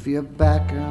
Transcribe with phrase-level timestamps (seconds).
[0.00, 0.89] if you're backing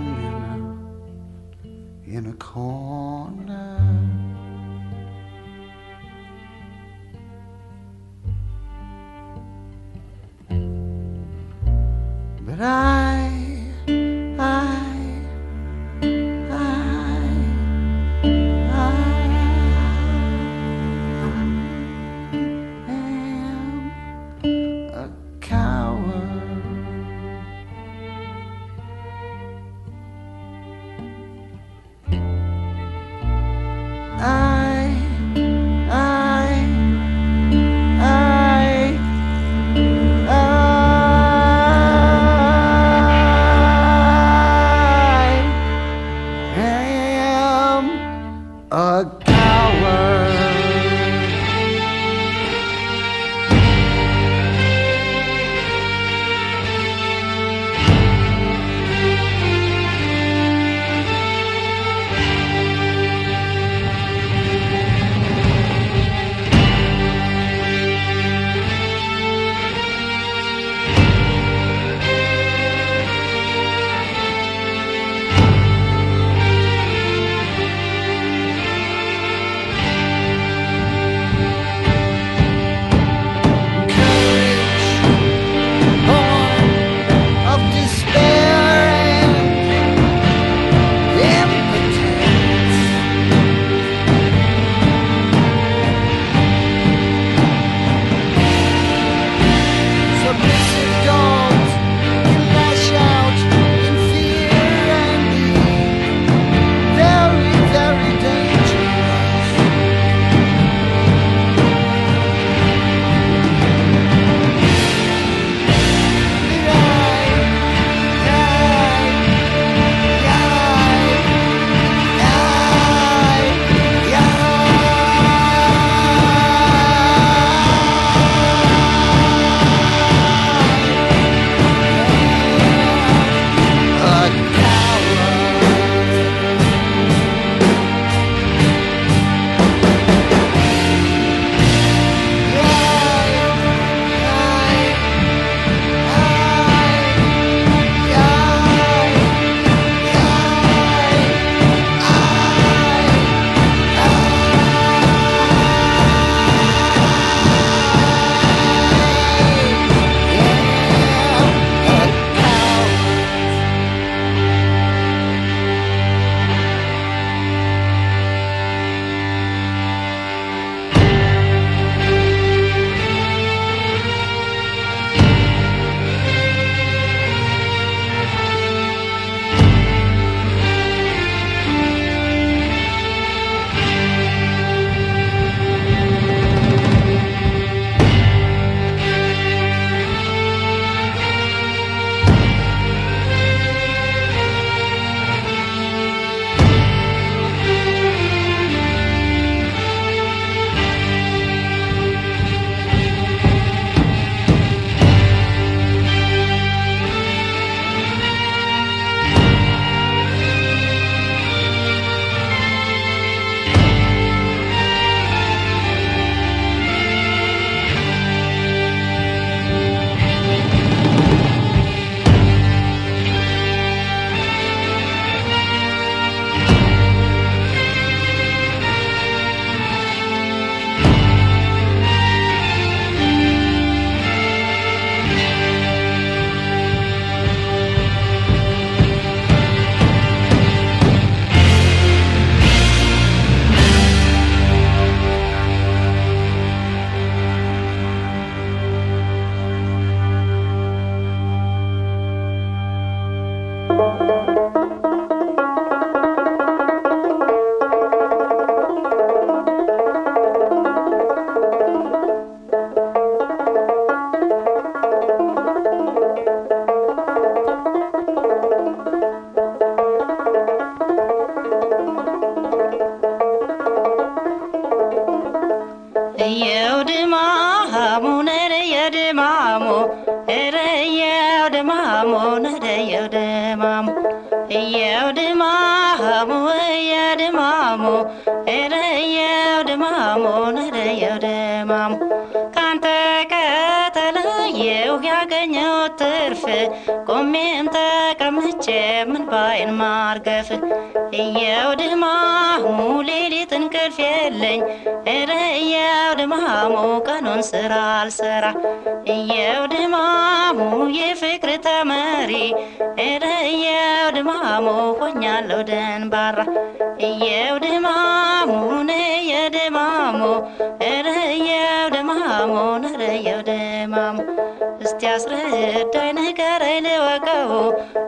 [325.19, 327.71] እስቲ አስረዳኝ ንገረኝ ልወቀው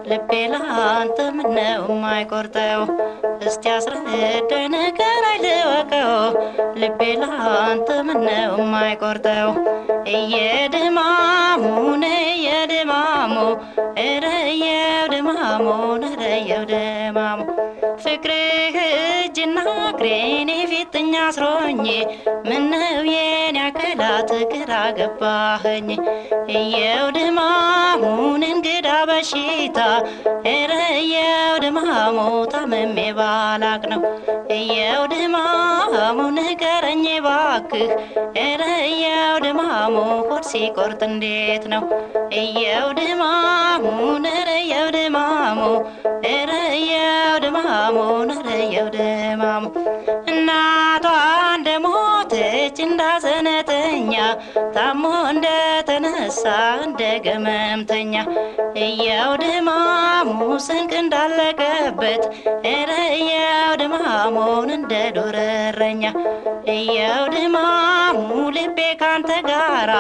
[0.10, 2.82] ልቤ ላንተ ምነው የማይቆርጠው
[3.48, 6.12] እስቲ አስረዳኝ ንገረኝ ልወቀው
[6.82, 9.50] ልቤ ላንተ ምነው የማይቆርጠው
[10.16, 11.64] እየድማሙ
[12.04, 13.36] ነየድማሙ
[14.06, 15.66] እረየው ድማሙ
[16.04, 17.40] ነረየው ድማሙ
[18.04, 18.76] ፍቅርህ
[19.18, 21.84] እጅና እግሬን የፊትኛ አስሮኝ
[22.48, 24.30] ምነው የኔ አካላት?
[24.52, 25.90] ግራ ገባኸኝ።
[26.56, 29.80] እየው ድማሙን እንግዳ በሽታ
[30.54, 32.18] እረየው ድማሙ
[32.54, 34.02] ታመሜ ባላቅ ነው።
[34.58, 35.94] እየው ድማሙ
[36.38, 37.92] ንገረኝ ባክህ
[38.46, 39.96] እረየው ድማሙ
[40.30, 41.84] ሆድ ሲቆርጥ እንዴት ነው?
[42.42, 43.86] እየው ድማሙ
[44.34, 45.60] እረየው ድማሙ
[46.32, 47.08] እረየው
[47.46, 49.64] ድማሙ ድማሙን ረየው ድማሙ
[50.32, 51.06] እናቷ
[54.12, 54.16] እንዳዘነተኛ
[54.76, 56.44] ታሞ እንደተነሳ
[56.86, 58.14] እንደ ገመምተኛ።
[58.84, 60.30] እያው ድማሙ
[60.66, 62.24] ስንቅ እንዳለቀበት
[62.72, 65.38] እረያው ድማሙን እንደ ዱር
[66.72, 68.18] እያው ድማሙ
[68.56, 69.92] ልቤ ካንተ ጋራ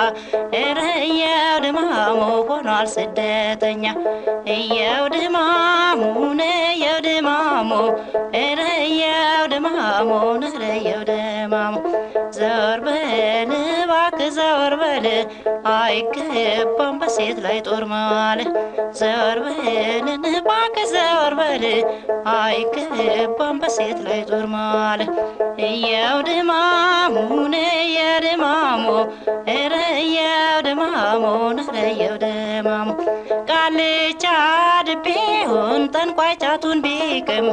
[0.61, 2.19] እረያው ድማሙ
[2.49, 3.85] ሆኗል ስደተኛ።
[4.55, 6.01] እያው ድማሙ
[6.41, 7.71] ነየው ድማሙ
[8.43, 10.09] እረያው ድማሙ
[10.43, 11.75] ነረየው ድማሙ
[12.41, 15.05] ዘወር በል እባክህ ዘወር በል
[15.73, 18.39] አይገባም በሴት ላይ ጦር መዋል
[18.99, 21.65] ዘወር በል እባክህ ዘወር በል
[22.35, 25.01] አይገባም በሴት ላይ ጦር መዋል
[25.67, 27.15] እያው ድማሙ
[27.55, 28.85] ነየው ድማሙ
[29.55, 31.23] እረየው ድማሙ
[31.59, 32.89] ነረየው ድማሙ
[33.63, 34.23] ቃልቻ
[34.87, 37.47] ድቤውን ጠንቋይ ጫቱን ቢቅም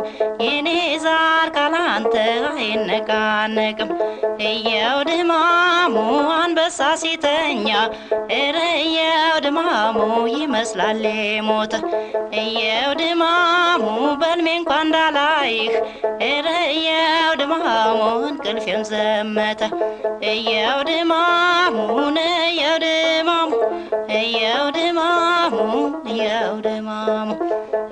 [0.44, 0.68] የኔ
[1.03, 2.14] ዛር ካላንተ
[2.53, 3.90] አይነቃነቅም።
[4.49, 5.97] እየው ድማሙ
[6.37, 7.68] አንበሳ ሲተኛ
[8.38, 9.99] እረየው ድማሙ
[10.37, 11.05] ይመስላል
[11.49, 11.75] ሞተ
[12.42, 13.85] እየው ድማሙ
[14.23, 15.75] በልሜ እንኳ እንዳላይህ
[16.31, 19.62] እረየው ድማሙ እንቅልፌም ዘመተ።
[20.33, 21.77] እየው ድማሙ
[22.18, 23.53] ነየው ድማሙ
[24.18, 25.55] እየው ድማሙ
[26.12, 27.30] እየው ድማሙ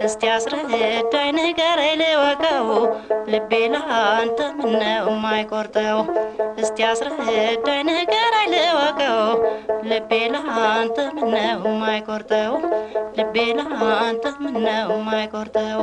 [0.05, 2.67] እስቲ አስረዳኝ ንገረኝ ልወቀው
[3.33, 5.99] ልቤ ላንተ ምነው የማይቆርጠው
[6.63, 9.19] እስቲ አስረዳኝ ንገረኝ ልወቀው
[9.91, 12.53] ልቤ ላንተ ምነው የማይቆርጠው
[13.19, 15.81] ልቤ ላንተ ምነው የማይቆርጠው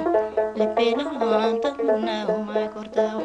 [0.60, 3.18] ልቤ ላንተ ምነው የማይቆርጠው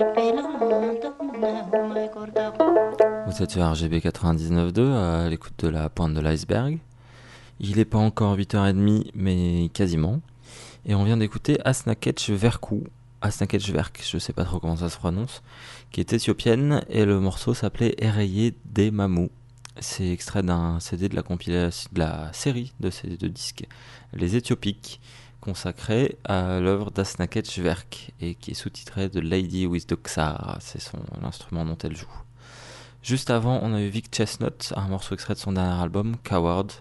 [0.00, 2.52] ልቤ ላንተ ምነው የማይቆርጠው
[3.26, 6.72] Vous êtes sur RGB 99.2 à l'écoute de la pointe de l'iceberg.
[7.59, 10.21] Il n'est pas encore 8h30, mais quasiment.
[10.85, 12.83] Et on vient d'écouter Asnaketch Verku,
[13.21, 15.43] Asnaketch Verk, je sais pas trop comment ça se prononce,
[15.91, 19.29] qui est éthiopienne, et le morceau s'appelait Ereye des Mamou.
[19.81, 23.65] C'est extrait d'un CD de la compilation, de la série de CD de disques,
[24.13, 25.01] Les Éthiopiques,
[25.41, 30.81] consacré à l'œuvre d'Asnaketch Verk, et qui est sous-titré de Lady with the Xar, c'est
[31.21, 32.07] l'instrument dont elle joue.
[33.03, 36.71] Juste avant, on a eu Vic Chestnut, un morceau extrait de son dernier album, Coward.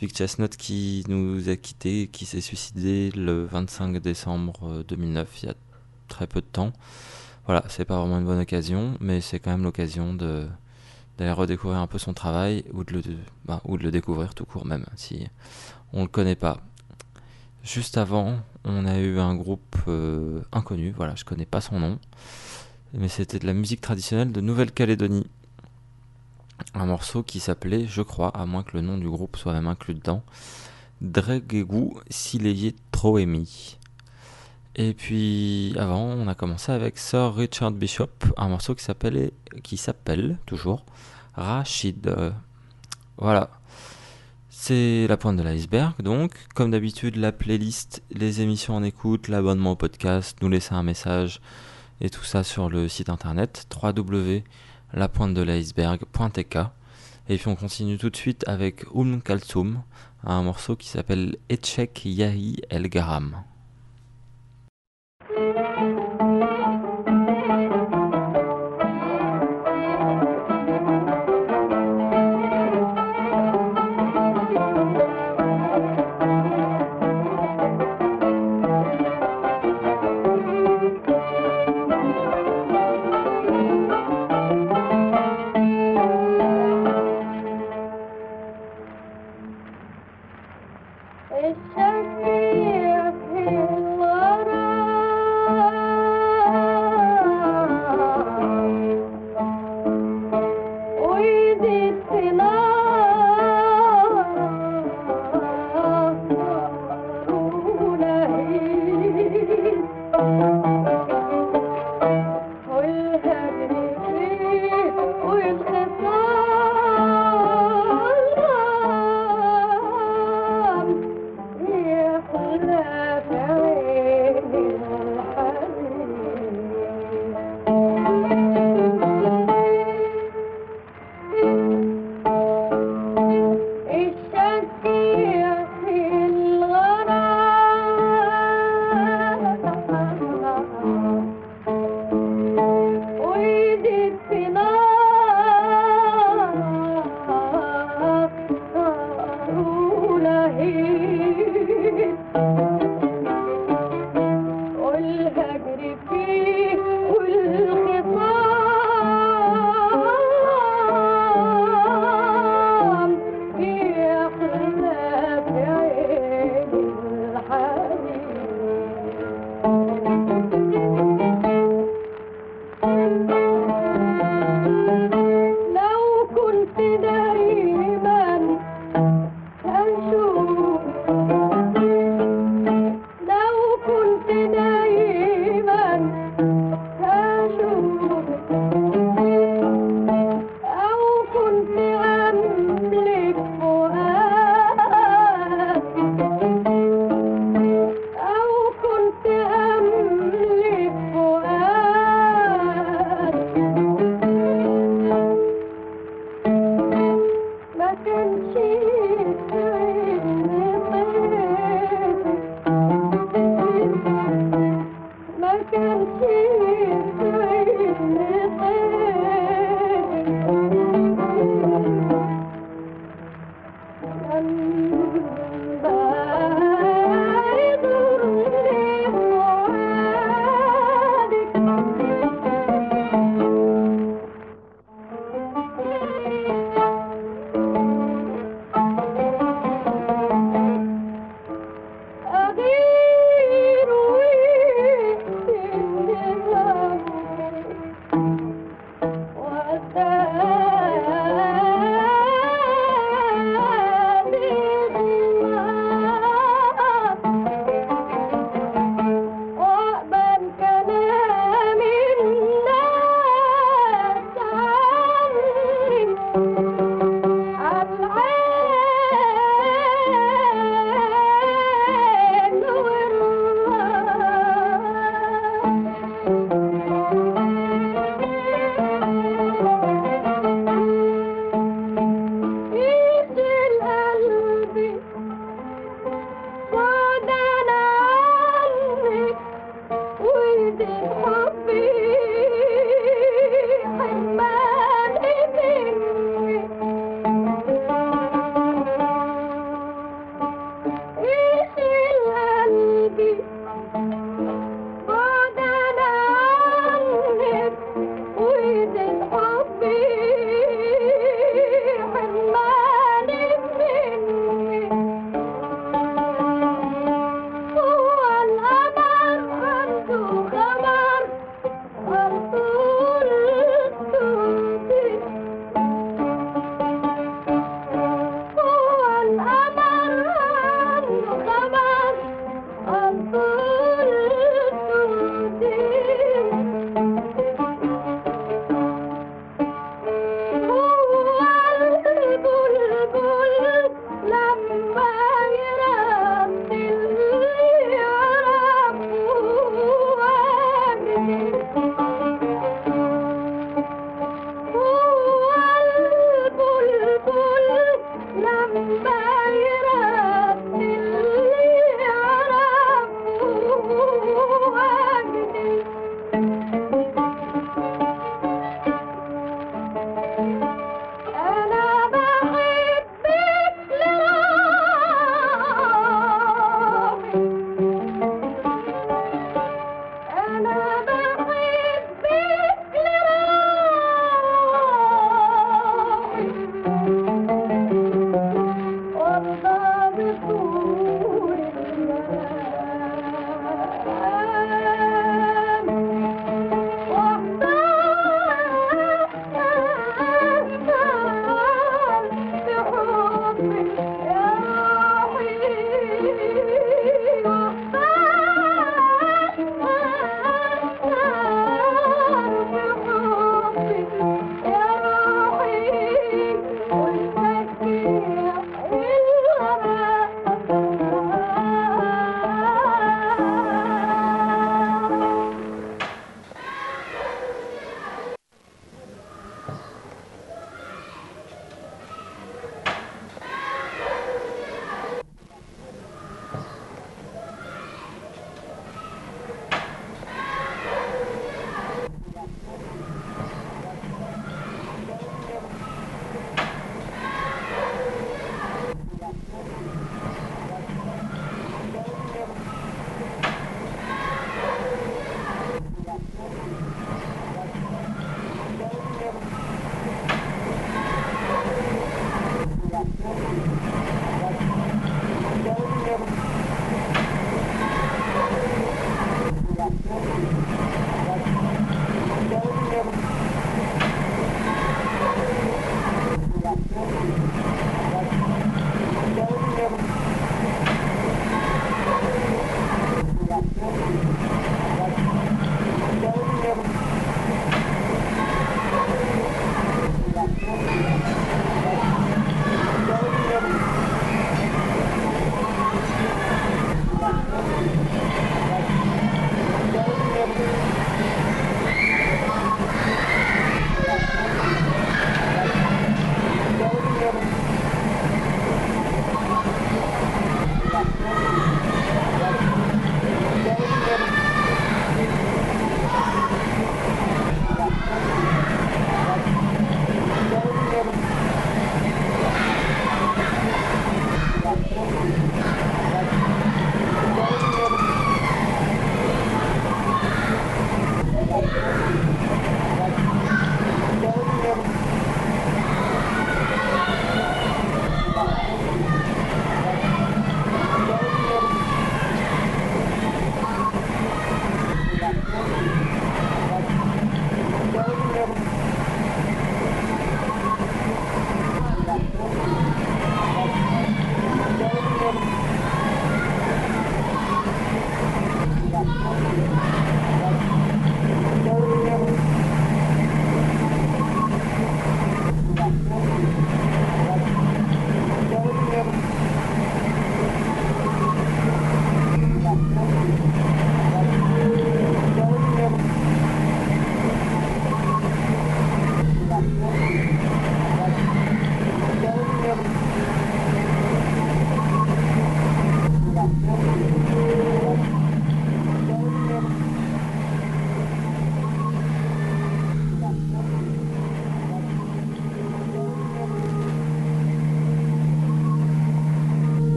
[0.00, 5.48] Vic Chestnut qui nous a quittés, qui s'est suicidé le 25 décembre 2009, il y
[5.50, 5.54] a
[6.08, 6.72] très peu de temps.
[7.44, 10.46] Voilà, c'est pas vraiment une bonne occasion, mais c'est quand même l'occasion de
[11.18, 13.02] d'aller redécouvrir un peu son travail ou de le,
[13.44, 13.60] bah,
[13.90, 15.26] découvrir tout court même si
[15.92, 16.62] on le connaît pas.
[17.62, 21.98] Juste avant, on a eu un groupe euh, inconnu, voilà, je connais pas son nom,
[22.94, 25.26] mais c'était de la musique traditionnelle de Nouvelle-Calédonie
[26.74, 29.66] un morceau qui s'appelait, je crois, à moins que le nom du groupe soit même
[29.66, 30.22] inclus dedans,
[31.00, 33.78] Dregegu Sileye Troemi.
[34.76, 38.84] Et puis avant, on a commencé avec Sir Richard Bishop, un morceau qui
[39.76, 40.84] s'appelle, toujours
[41.34, 42.14] Rachid.
[43.16, 43.50] Voilà.
[44.48, 45.94] C'est la pointe de l'iceberg.
[46.02, 50.82] Donc, comme d'habitude, la playlist, les émissions en écoute, l'abonnement au podcast, nous laisser un
[50.82, 51.40] message
[52.00, 54.42] et tout ça sur le site internet www
[54.94, 56.58] lapointe de l'iceberg.tk
[57.28, 59.82] Et puis on continue tout de suite avec Um Kalsum,
[60.24, 63.42] un morceau qui s'appelle Etchek Yahi El Garam.
[91.74, 92.39] thirsty.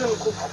[0.00, 0.49] Sözüm kopuk.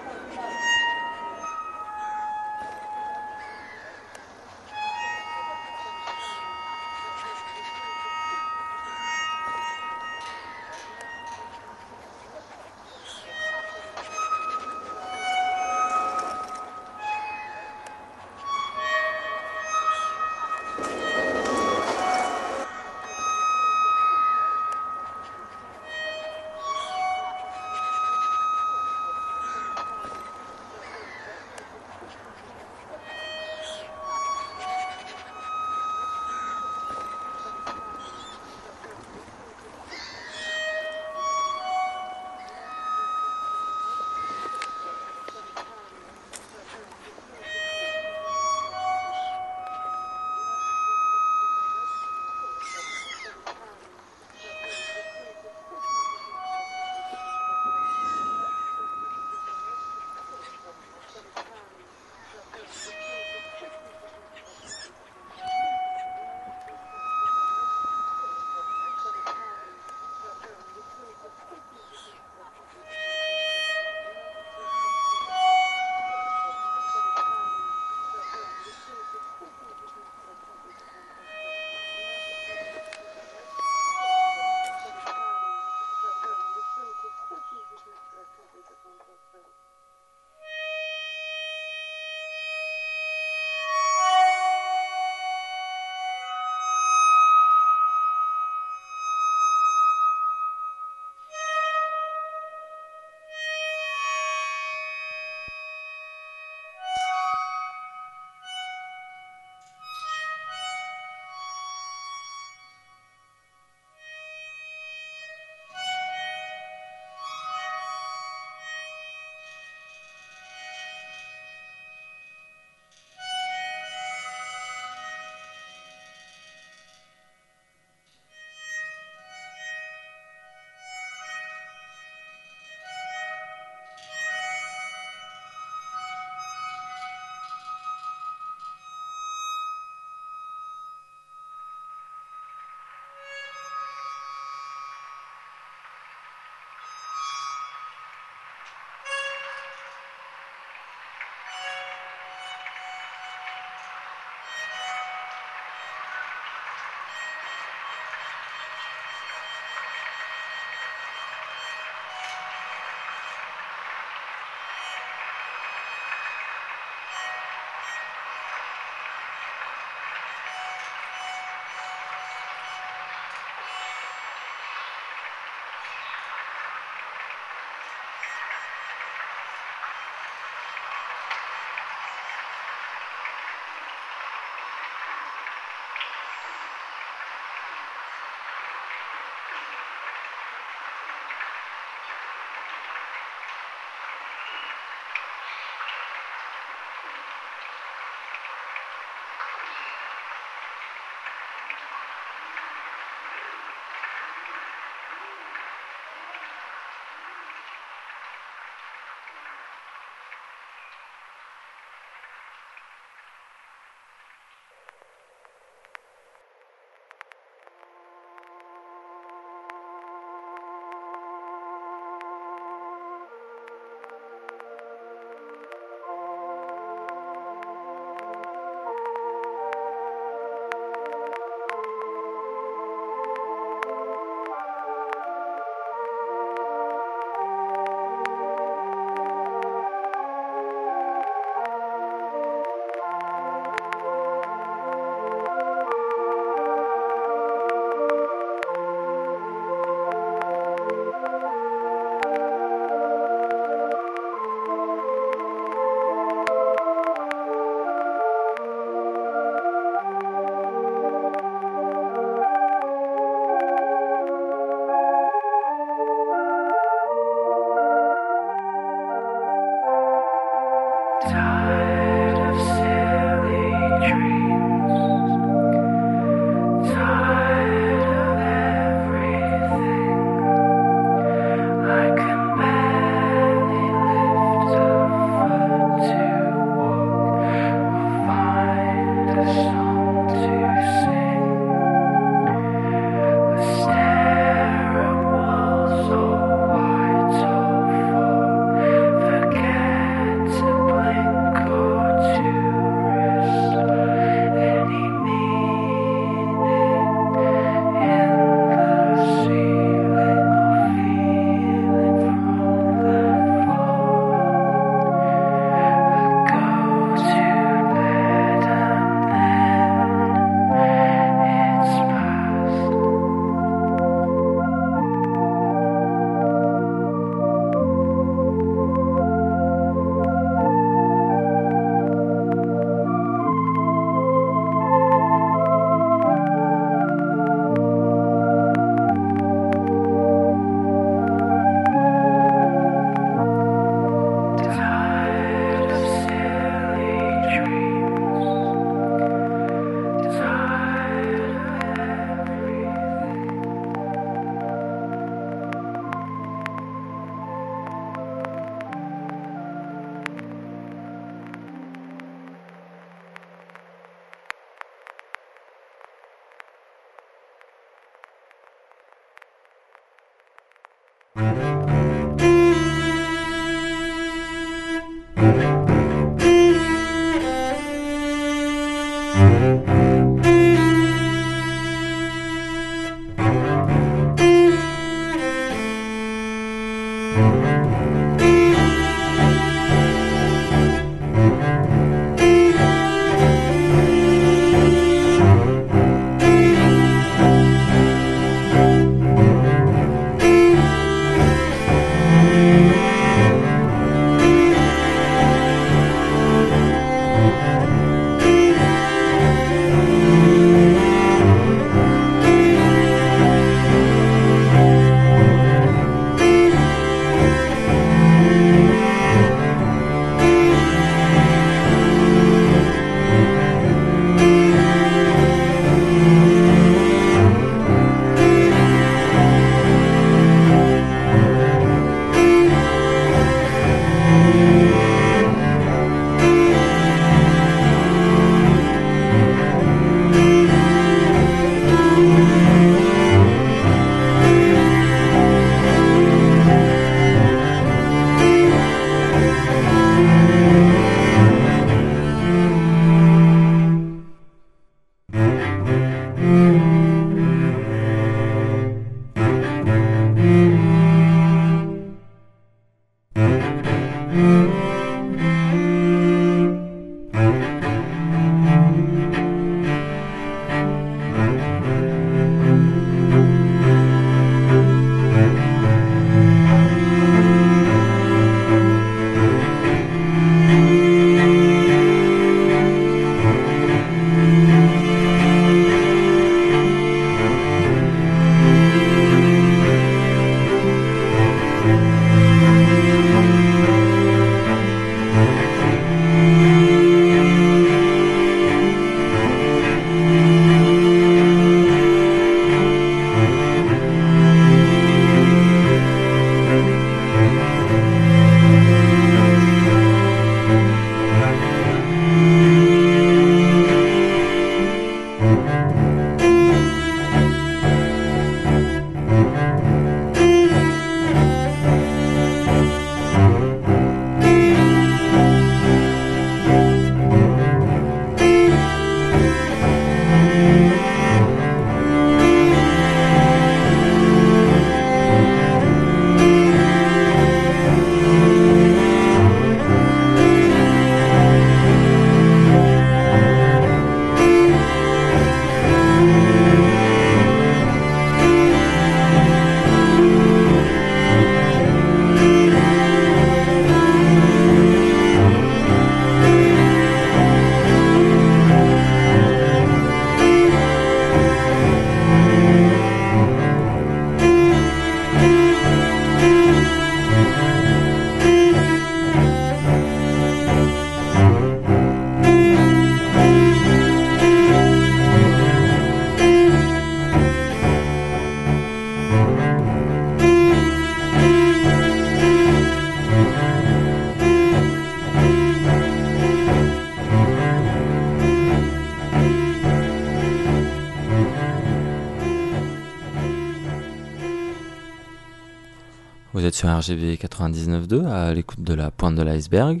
[596.80, 600.00] Sur RGB 99.2 à l'écoute de la pointe de l'iceberg.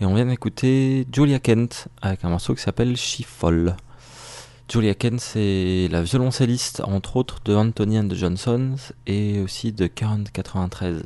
[0.00, 3.76] Et on vient d'écouter Julia Kent avec un morceau qui s'appelle She Fall.
[4.66, 9.86] Julia Kent, c'est la violoncelliste, entre autres, de Anthony and the Johnsons et aussi de
[9.86, 11.02] Current 93.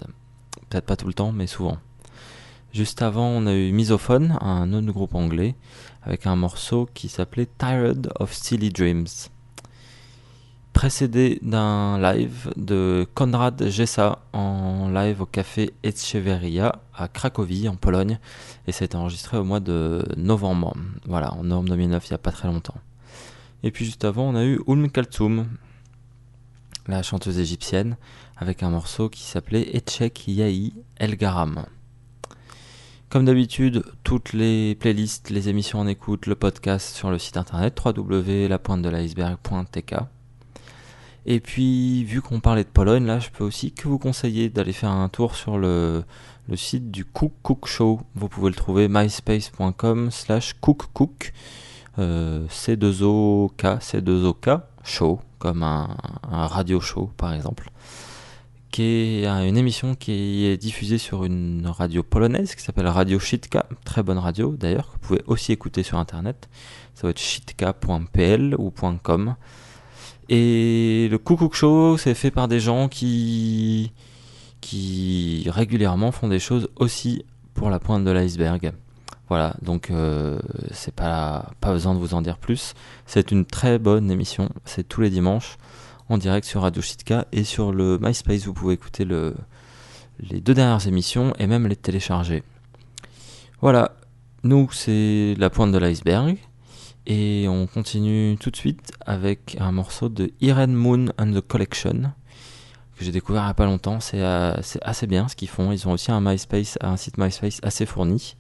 [0.71, 1.79] Peut-être pas tout le temps, mais souvent.
[2.73, 5.57] Juste avant, on a eu Misophone, un autre groupe anglais,
[6.05, 9.09] avec un morceau qui s'appelait Tired of Silly Dreams
[10.79, 18.21] précédé d'un live de Konrad Gessa en live au café Echeverria à Cracovie en Pologne
[18.69, 20.77] et c'est enregistré au mois de novembre.
[21.05, 22.77] Voilà, en novembre 2009, il n'y a pas très longtemps.
[23.65, 25.49] Et puis juste avant, on a eu Ulm Kaltzoum,
[26.87, 27.97] la chanteuse égyptienne,
[28.37, 31.67] avec un morceau qui s'appelait Etchek Yahi El Garam.
[33.09, 37.77] Comme d'habitude, toutes les playlists, les émissions en écoute, le podcast sur le site internet
[37.85, 40.18] www.lapointedeliceberg.tk.
[41.31, 44.73] Et puis, vu qu'on parlait de Pologne, là, je peux aussi que vous conseiller d'aller
[44.73, 46.03] faire un tour sur le,
[46.55, 48.01] site du Cook Cook Show.
[48.15, 51.35] Vous pouvez le trouver myspace.com slash cookcook.
[51.99, 57.71] Euh, C2OK, C2OK, show, comme un, un radio show par exemple,
[58.71, 63.67] qui est une émission qui est diffusée sur une radio polonaise qui s'appelle Radio Shitka,
[63.85, 66.49] très bonne radio d'ailleurs, que vous pouvez aussi écouter sur internet.
[66.95, 68.73] Ça va être shitka.pl ou
[69.03, 69.35] .com.
[70.29, 73.93] Et le Coucou Show, c'est fait par des gens qui,
[74.61, 77.25] qui régulièrement font des choses aussi
[77.55, 78.73] pour la pointe de l'iceberg.
[79.29, 80.39] Voilà, donc euh,
[80.71, 82.75] c'est pas, pas besoin de vous en dire plus.
[83.07, 84.49] C'est une très bonne émission.
[84.65, 85.59] C'est tous les dimanches
[86.09, 88.47] en direct sur Radio Shitka et sur le MySpace.
[88.47, 89.35] Vous pouvez écouter le,
[90.21, 92.43] les deux dernières émissions et même les télécharger.
[93.61, 93.93] Voilà,
[94.45, 96.39] nous c'est la pointe de l'iceberg.
[97.11, 102.13] Et on continue tout de suite avec un morceau de Irene Moon and the Collection
[102.99, 103.99] que j'ai découvert il n'y a pas longtemps.
[103.99, 105.73] C'est euh, c'est assez bien ce qu'ils font.
[105.73, 108.37] Ils ont aussi un MySpace, un site MySpace assez fourni.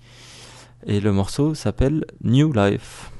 [0.86, 3.10] Et le morceau s'appelle New Life.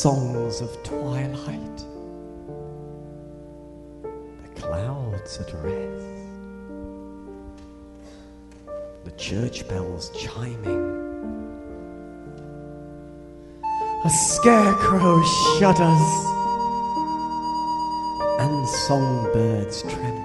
[0.00, 1.76] Songs of twilight,
[4.02, 6.06] the clouds at rest,
[9.04, 10.86] the church bells chiming.
[14.02, 15.22] A scarecrow
[15.58, 16.10] shudders
[18.40, 20.19] and songbirds tremble.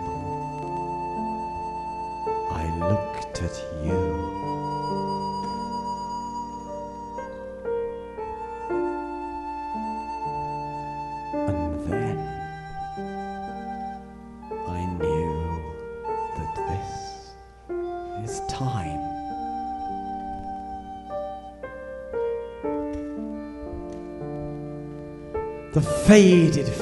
[26.06, 26.75] Faded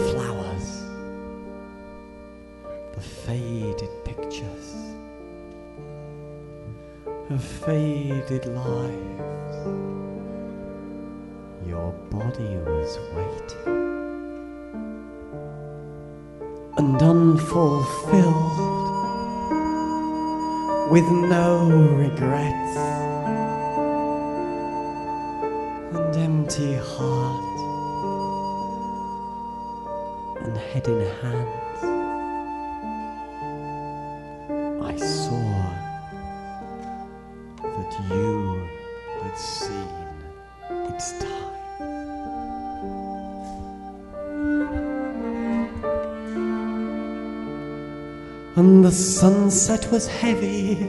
[49.23, 50.83] sunset was heavy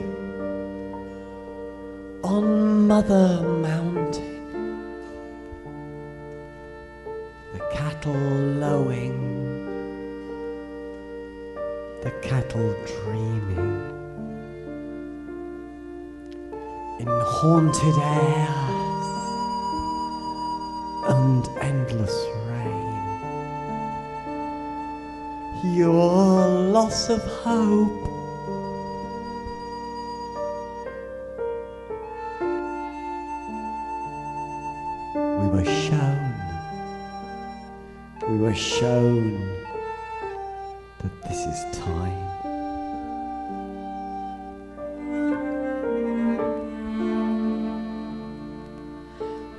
[2.24, 3.44] on Mother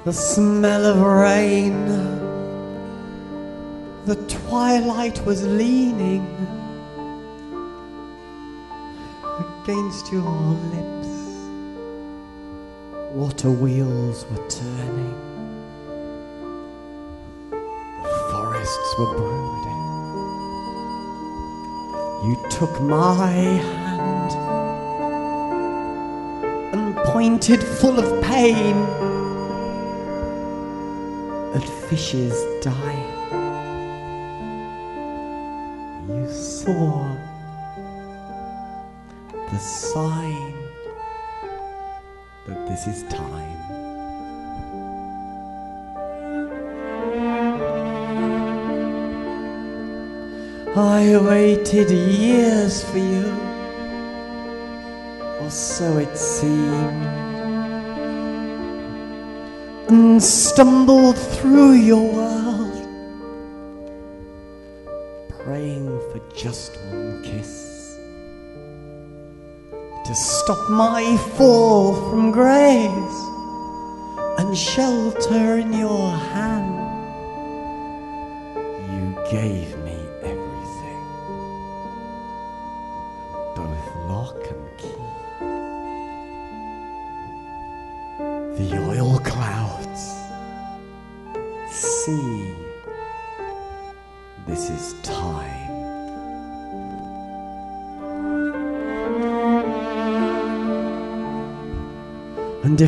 [0.06, 1.74] The smell of rain
[4.06, 6.28] the twilight was leaning
[9.40, 11.08] against your lips.
[13.16, 15.16] Water wheels were turning.
[18.04, 19.84] The forests were brooding.
[22.30, 24.32] You took my hand
[26.76, 29.05] and pointed full of pain
[31.96, 33.12] fishes dying.
[36.10, 37.16] You saw
[39.32, 40.54] the sign
[42.48, 43.60] that this is time.
[50.76, 53.32] I waited years for you,
[55.40, 57.25] or so it seemed,
[59.96, 62.78] and stumbled through your world
[65.40, 67.98] praying for just one kiss
[70.06, 73.20] to stop my fall from grace
[74.38, 76.65] and shelter in your hand.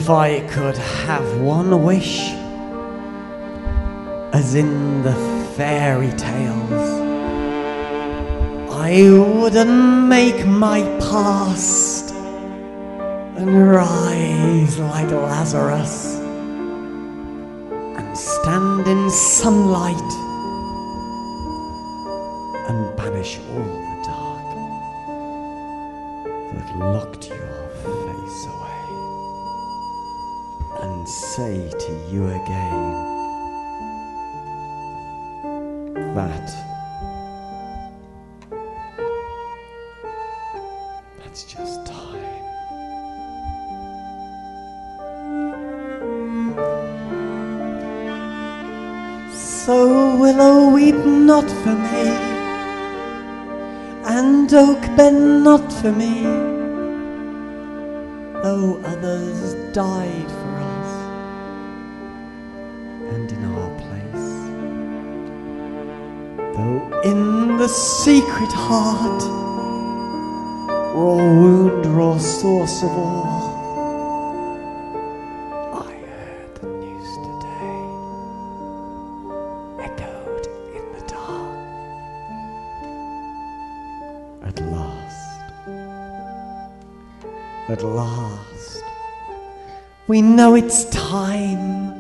[0.08, 2.30] If I could have one wish,
[4.32, 5.14] as in the
[5.58, 6.90] fairy tales,
[8.72, 12.14] I wouldn't make my past
[13.36, 16.16] and rise like Lazarus
[17.98, 20.27] and stand in sunlight
[55.82, 56.24] for me,
[58.42, 60.92] though others died for us,
[63.14, 64.28] and in our place.
[66.56, 69.22] Though in the secret heart,
[70.96, 73.37] raw wound, raw source of all,
[87.78, 88.84] at last,
[90.08, 91.94] we know it's time.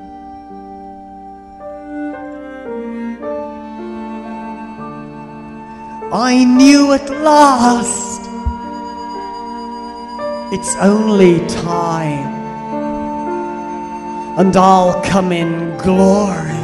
[6.11, 8.21] I knew at last
[10.51, 12.33] it's only time,
[14.39, 16.56] and I'll come in glory.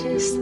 [0.00, 0.39] precious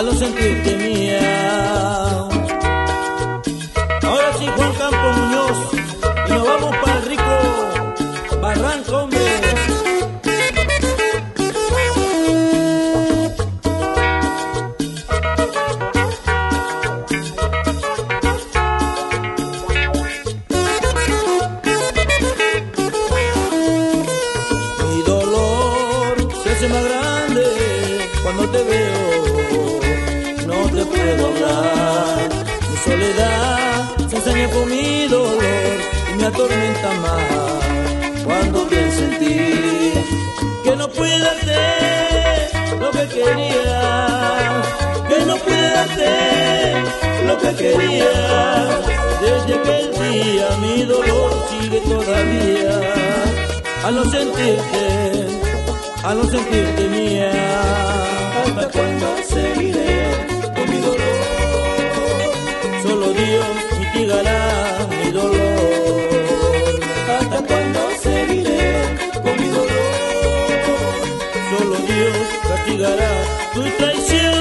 [0.00, 0.79] a los sentirte
[34.48, 35.42] mi dolor
[36.10, 39.92] y me atormenta más cuando pienso en ti,
[40.64, 42.50] que no pude hacer
[42.80, 44.62] lo que quería,
[45.08, 46.76] que no pude hacer
[47.26, 48.12] lo que quería.
[49.20, 52.94] Desde aquel día mi dolor sigue todavía
[53.84, 55.26] al no sentirte,
[56.02, 57.30] al no sentirte mía.
[58.46, 60.02] ¿Hasta seguiré
[60.54, 61.20] con mi dolor?
[62.82, 63.69] Solo Dios
[64.00, 65.60] mitigará mi dolor.
[67.18, 68.82] ¿Hasta cuándo seguiré
[69.22, 69.94] con mi dolor?
[71.50, 72.16] Solo Dios
[72.48, 73.12] castigará
[73.54, 74.39] tu traición.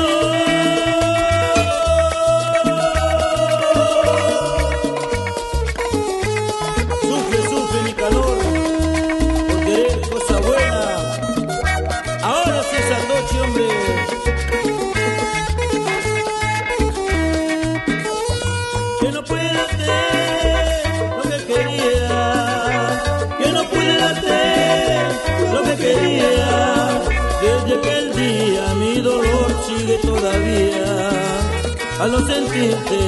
[31.99, 32.99] Al no sentirte,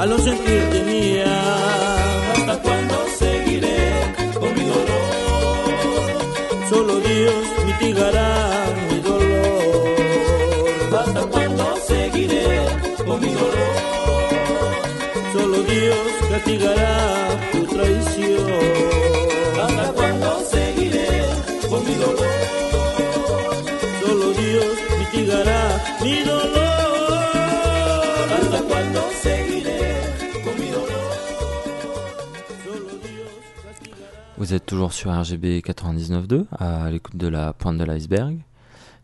[0.00, 2.32] al no sentirte mía.
[2.32, 3.78] ¿Hasta cuándo seguiré
[4.34, 5.66] con mi dolor?
[6.68, 9.96] Solo Dios mitigará mi dolor.
[10.98, 12.66] ¿Hasta cuándo seguiré
[13.06, 13.76] con mi dolor?
[15.32, 15.98] Solo Dios
[16.30, 18.75] castigará tu traición.
[34.46, 38.38] Vous êtes toujours sur RGB 99.2 à l'écoute de la pointe de l'iceberg.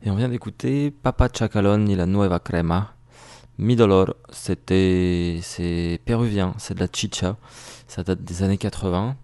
[0.04, 2.94] Et on vient d'écouter Papa Chacalón y la Nueva Crema.
[3.58, 7.38] Mi Dolor, c'était, c'est péruvien, c'est de la chicha.
[7.88, 9.16] Ça date des années 80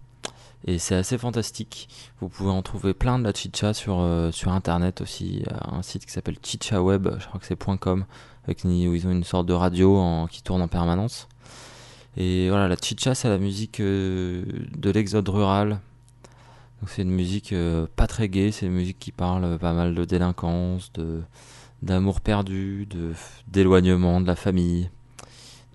[0.65, 1.87] et c'est assez fantastique.
[2.19, 5.45] Vous pouvez en trouver plein de la chicha sur, euh, sur internet aussi.
[5.71, 8.03] Un site qui s'appelle Chicha Web, je crois que c'est .com,
[8.45, 11.29] où ils ont une sorte de radio qui tourne en permanence.
[12.17, 14.43] Et voilà, la chicha, c'est la musique euh,
[14.75, 15.79] de l'exode rural.
[16.87, 19.93] C'est une musique euh, pas très gaie, c'est une musique qui parle euh, pas mal
[19.95, 21.21] de délinquance, de
[21.81, 23.13] d'amour perdu, de
[23.47, 24.89] d'éloignement de la famille,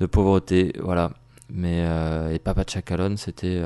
[0.01, 1.13] de pauvreté, voilà.
[1.51, 3.63] Mais euh, et Papa Chacalón, c'était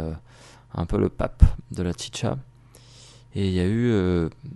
[0.74, 2.38] un peu le pape de la chicha.
[3.34, 3.92] Et il y a eu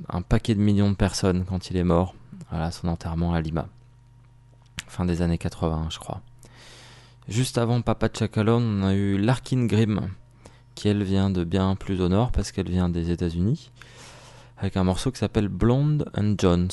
[0.09, 2.14] un paquet de millions de personnes quand il est mort.
[2.50, 3.68] Voilà, son enterrement à Lima.
[4.88, 6.20] Fin des années 80, je crois.
[7.28, 10.09] Juste avant Papa Chacalón, on a eu Larkin Grimm,
[10.74, 13.70] qui elle vient de bien plus au nord parce qu'elle vient des États-Unis,
[14.59, 16.70] avec un morceau qui s'appelle Blonde and Jones.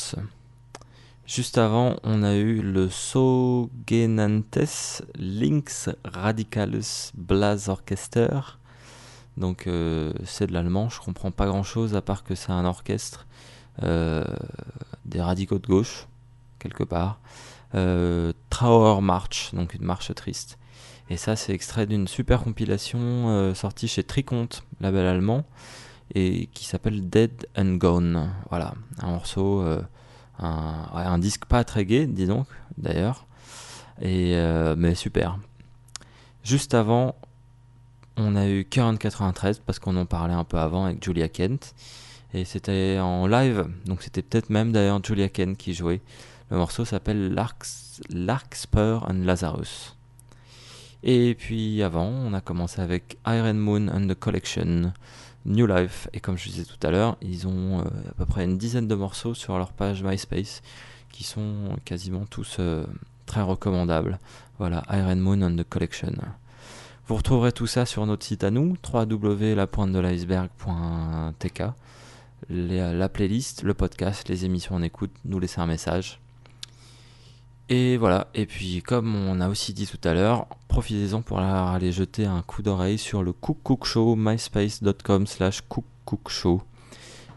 [1.26, 4.58] Juste avant, on a eu le Sogenantes
[5.16, 8.30] Links Radicalus Blas Orchester.
[9.38, 12.66] Donc euh, c'est de l'allemand, je comprends pas grand chose à part que c'est un
[12.66, 13.26] orchestre
[13.84, 14.26] euh,
[15.06, 16.08] des radicaux de gauche,
[16.60, 17.20] quelque part.
[17.76, 20.59] Euh, Trauer March, donc une marche triste.
[21.10, 22.99] Et ça, c'est extrait d'une super compilation
[23.30, 25.44] euh, sortie chez Triconte, label allemand,
[26.14, 28.30] et qui s'appelle Dead and Gone.
[28.49, 29.81] Voilà, un morceau, euh,
[30.38, 32.45] un, disque pas très gai, dis donc,
[32.77, 33.26] d'ailleurs,
[34.03, 35.40] euh, mais super.
[36.44, 37.15] Juste avant,
[38.15, 41.73] on a eu Current 93 parce qu'on en parlait un peu avant avec Julia Kent,
[42.36, 46.02] et c'était en live, donc c'était peut-être même d'ailleurs Julia Kent qui jouait.
[46.52, 49.95] Le morceau s'appelle Larks- Larkspur and Lazarus.
[51.04, 54.92] Et puis avant, on a commencé avec Iron Moon and the Collection,
[55.46, 56.10] New Life.
[56.14, 58.88] Et comme je disais tout à l'heure, ils ont euh, à peu près une dizaine
[58.88, 60.62] de morceaux sur leur page MySpace
[61.12, 62.84] qui sont quasiment tous euh,
[63.26, 64.20] très recommandables.
[64.58, 66.12] Voilà, Iron Moon and the Collection.
[67.08, 71.64] Vous retrouverez tout ça sur notre site à nous, www.lapointedeliceberg.tk.
[72.50, 76.20] Les- La playlist, le podcast, les émissions en écoute, nous laisser un message.
[77.72, 81.91] Et voilà, et puis comme on a aussi dit tout à l'heure, profitez-en pour aller
[81.91, 86.64] jeter un coup d'oreille sur le Cook Cook Show, myspace.com slash Cook Show.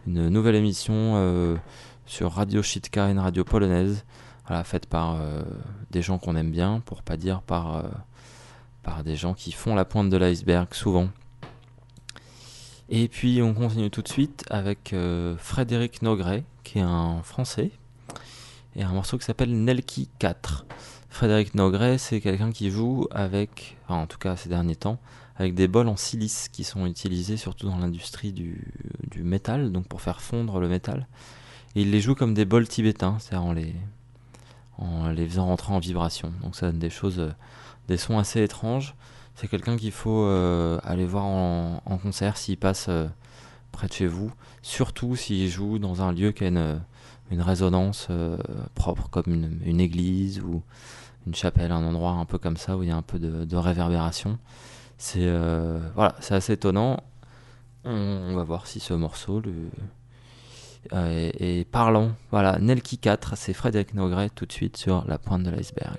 [0.07, 1.55] Une nouvelle émission euh,
[2.07, 4.05] sur Radio Shitka, une radio polonaise,
[4.63, 5.43] faite par euh,
[5.91, 7.83] des gens qu'on aime bien, pour pas dire par, euh,
[8.81, 11.09] par des gens qui font la pointe de l'iceberg souvent.
[12.89, 14.95] Et puis on continue tout de suite avec
[15.37, 17.71] Frédéric Nogret, qui est un Français,
[18.75, 20.65] et un morceau qui s'appelle Nelky 4.
[21.09, 24.99] Frédéric Nogret, c'est quelqu'un qui joue avec, en tout cas ces derniers temps,
[25.35, 28.65] avec des bols en silice qui sont utilisés surtout dans l'industrie du,
[29.17, 31.07] métal, donc pour faire fondre le métal.
[31.75, 33.45] Il les joue comme des bols tibétains, c'est-à-dire
[34.77, 36.33] en les, faisant rentrer en vibration.
[36.41, 37.31] Donc ça donne des choses, euh,
[37.87, 38.95] des sons assez étranges.
[39.35, 43.07] C'est quelqu'un qu'il faut euh, aller voir en, en concert s'il passe euh,
[43.71, 44.31] près de chez vous,
[44.61, 46.79] surtout s'il joue dans un lieu qui a une,
[47.33, 48.37] une résonance euh,
[48.75, 49.33] propre, comme
[49.65, 50.61] une, église ou
[51.25, 53.55] une chapelle, un endroit un peu comme ça où il y a un peu de,
[53.55, 54.37] réverbération.
[54.97, 57.01] C'est euh, voilà, c'est assez étonnant.
[57.85, 59.41] On, va voir si ce morceau
[60.93, 62.11] euh, est, est parlant.
[62.31, 65.97] Voilà, Nelky 4, c'est Frédéric Nogret tout de suite sur la pointe de l'iceberg.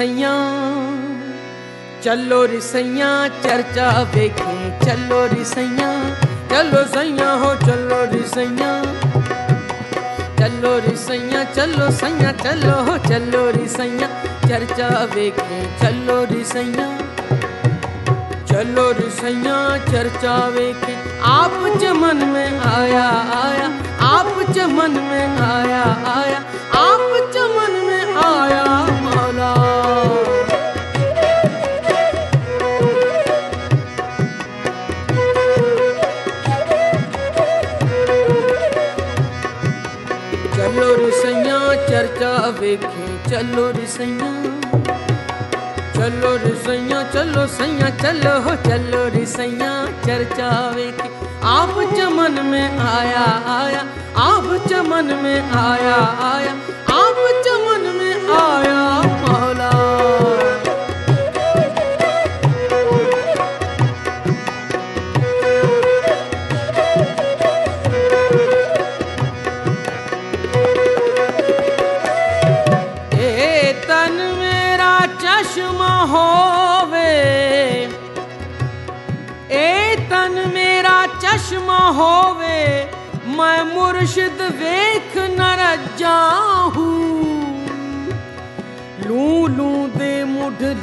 [0.00, 0.32] रिसैया।
[2.04, 6.14] चलो रिसैया, चर्चा देखे, चलो रिसैया।
[6.50, 8.84] चलो सैया हो, चलो रिसैया।
[10.38, 14.08] चलो रिसैया, चलो सैया, चलो हो, चलो रिसैया।
[14.48, 16.98] चर्चा देखे, चलो रिसैया।
[18.46, 23.08] चलो रिसैया, चर्चा वेखे आप चमन में आया
[23.44, 23.68] आया।
[24.00, 25.82] आप चमन में आया
[26.16, 26.38] आया।
[26.74, 27.69] आप चमन में
[43.40, 44.60] चलो रिसैया।
[45.94, 51.08] चलो रिसैया, चलो सैया, चलो हो, चलो रिसैया। चर्चा वेखे।
[51.42, 53.24] आप चमन में आया
[53.62, 53.80] आया।
[54.16, 55.96] आप चमन में आया
[56.34, 56.52] आया।
[56.92, 58.79] आप चमन में आया।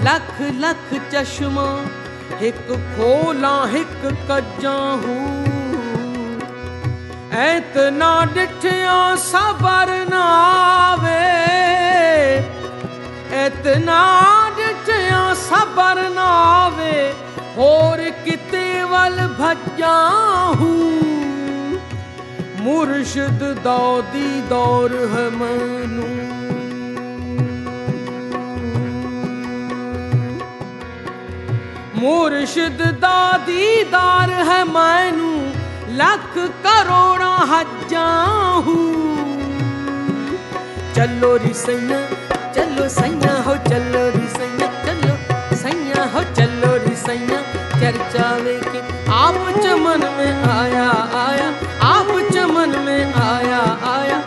[0.08, 1.84] ਲੱਖ ਲੱਖ ਚਸ਼ਮਾ,
[2.42, 5.46] ਇੱਕ ਖੋਲਾਂ, ਇੱਕ ਕੱਜਾਂ ਹੂੰ।
[7.32, 10.24] ਐਤ ਨਾ ਡਿਠਿਆ ਸਬਰ ਨਾ
[10.92, 11.24] ਆਵੇ।
[13.34, 14.24] ਐਤ ਨਾ
[14.58, 16.26] ਡਿਠਿਆ ਸਬਰ ਨਾ
[16.66, 17.14] ਆਵੇ,
[17.58, 21.04] ਹੋਰ ਕਿਤੇ ਵੱਲ ਭੱਜਾਂ ਹੂੰ।
[22.62, 25.77] ਮੁਰਸ਼ਿਦ ਦੌਦੀ ਦੌਰ ਹਮਨ
[31.99, 35.32] मुर्शिद दार है मैनू
[35.98, 36.34] लख
[36.65, 38.07] करोड़ा हजा
[40.95, 41.99] चलो री सैया,
[42.53, 45.15] चलो सैया हो, चलो री सैया, चलो
[45.57, 47.41] सैया हो, चलो री सैया।
[47.82, 48.30] चर्चा
[48.72, 48.80] के
[49.14, 51.49] आप चमन में आया आया,
[51.88, 53.61] आप चमन में आया
[53.91, 54.18] आया।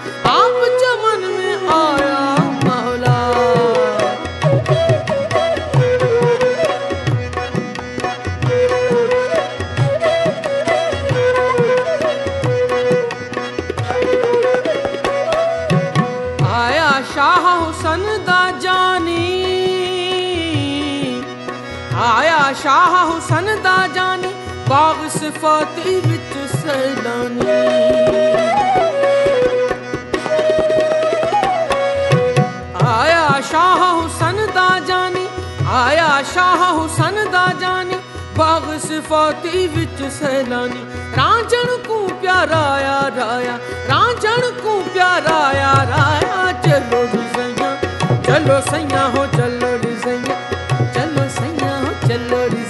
[22.81, 24.29] ਸ਼ਾਹ ਹੁਸਨ ਦਾ ਜਾਨੀ,
[24.69, 27.47] ਬਾਗ ਸਿਫਾਤੀ ਵਿੱਚ ਸੈਲਾਨੀ।
[32.87, 35.27] ਆਇਆ ਸ਼ਾਹ ਹੁਸਨ ਦਾ ਜਾਨੀ,
[35.73, 37.99] ਆਇਆ ਸ਼ਾਹ ਹੁਸਨ ਦਾ ਜਾਨੀ,
[38.39, 40.85] ਬਾਗ ਸਿਫਾਤੀ ਵਿੱਚ ਸੈਲਾਨੀ।
[41.17, 43.59] ਰਾਂਝਣ ਕੋ ਪਿਆਰਾ ਆ ਰਾਇਆ,
[43.89, 45.37] ਰਾਂਝਣ ਕੋ ਪਿਆਰਾ
[45.67, 47.77] ਆ ਰਾਇਆ, ਚਲੋ ਰਿਜ਼ਈਆਂ
[48.23, 50.50] ਚਲੋ ਸਈਆਂ ਹੋ, ਚਲੋ ਰਿਜ਼ਈਆਂ ਚਲੋ
[52.11, 52.63] चलो री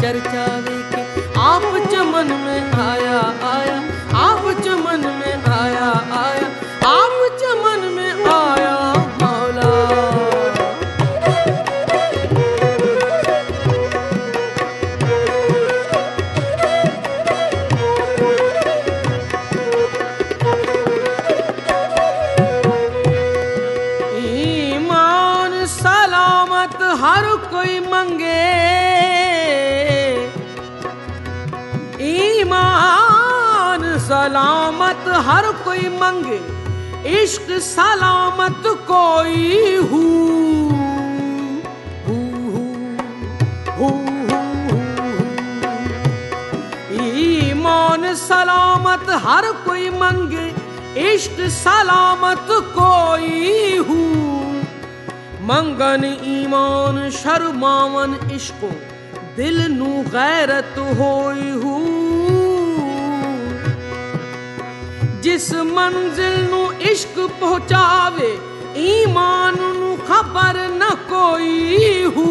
[0.00, 0.77] चर्चा में
[36.08, 36.40] मंगे,
[37.22, 40.28] इश्क सलामत कोई हू।
[48.14, 50.46] सलामत हर कोई मंगे,
[51.14, 54.62] इश्क सलामत कोई हूँ।
[55.42, 58.70] मंगन ईमान, शर्मावन इश्को,
[59.36, 61.47] दिल नू गैरत होई
[65.28, 68.28] ਜਿਸ मंजिल ਨੂੰ ਇਸ਼ਕ ਪਹੁੰਚਾਵੇ
[68.82, 72.26] ਈਮਾਨ ਨੂੰ ਖਬਰ ਨਾ ਕੋਈ ਹੂ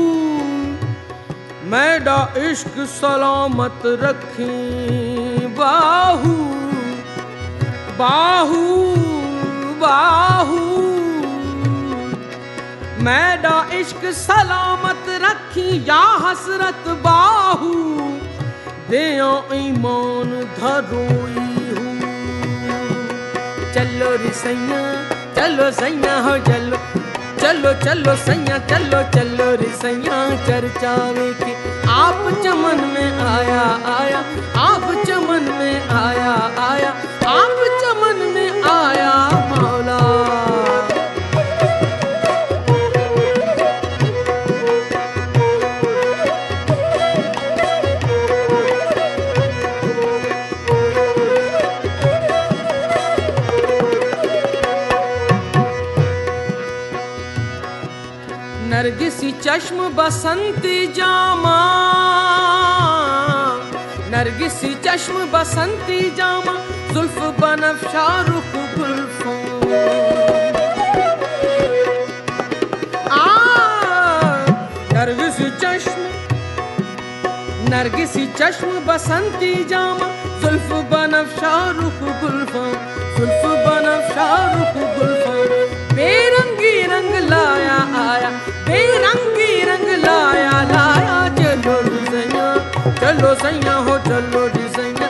[1.72, 4.46] मैडा इश्क सलामत रखी
[5.58, 6.36] बाहू
[7.98, 8.62] बाहू
[9.82, 10.62] बाहू।
[13.10, 17.76] मैडा इश्क सलामत रखी या हसरत बाहू
[18.90, 19.06] दे
[19.60, 21.57] ईमान धरोई
[23.74, 24.82] चलो रे सैया,
[25.36, 26.78] चलो सैया, हो चलो।
[27.42, 30.18] चलो चलो सैया, चलो चलो रे सैया
[30.48, 31.54] चर्चावे के
[31.90, 33.62] आप चमन में आया
[33.98, 34.20] आया।
[34.58, 36.32] आप चमन में आया
[36.70, 36.90] आया।
[37.28, 39.12] आप चमन में आया
[59.48, 61.58] चश्म बसंती जामा।
[64.12, 66.56] नरगिसी चश्म बसंती जामा।
[66.94, 69.38] जुल्फ बनफशा रुख गुल्फों
[74.94, 76.02] नरगिसी चश्म।
[77.70, 80.08] नरगिसी चश्म बसंती जामा।
[80.42, 82.70] जुल्फ बनफशा रुख गुल्फों
[83.18, 85.37] जुल्फ बनफशा रुख गुल्फों
[93.18, 95.08] चलो सैया हो, चलो रे सैया।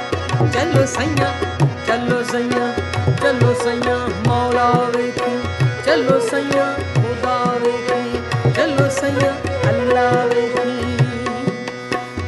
[0.51, 1.57] चलो सैया
[1.87, 2.71] चलो सैया
[3.15, 3.95] चलो सैया,
[4.27, 5.41] मौला वेखी।
[5.85, 8.19] चलो सैया, खुदा वेखी।
[8.51, 9.31] चलो सैया,
[9.69, 10.97] अल्लाह वेखी।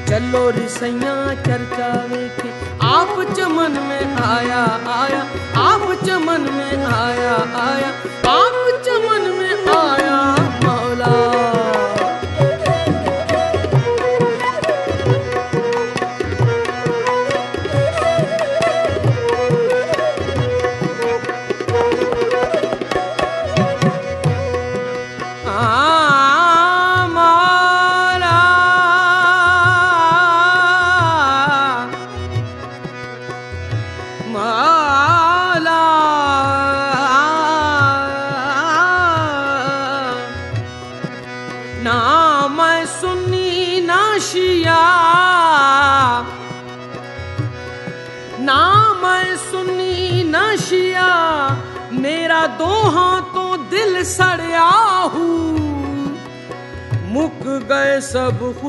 [0.08, 2.50] चलो रे सैया, चर्चा वेखी।
[2.82, 4.64] आप चमन में आया
[5.00, 5.22] आया।
[5.62, 7.36] आप चमन में आया
[7.68, 7.90] आया।
[8.38, 8.59] आप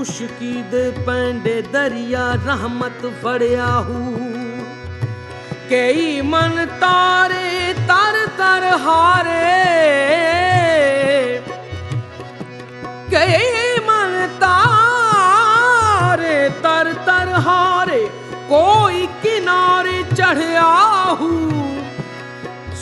[0.01, 0.75] ਮੁਸ਼ਕੀਦ
[1.07, 4.29] ਪੈਂਡੇ ਦਰਿਆ ਰਹਿਮਤ ਫੜਿਆ ਹੂ
[5.71, 9.43] ਕਈ ਮਨ ਤਾਰੇ ਤਰ ਤਰ ਹਾਰੇ
[13.11, 18.07] ਕਈ ਮਨ ਤਾਰੇ ਤਰ ਤਰ ਹਾਰੇ
[18.49, 20.71] ਕੋਈ ਕਿਨਾਰੇ ਚੜਿਆ
[21.21, 21.33] ਹੂ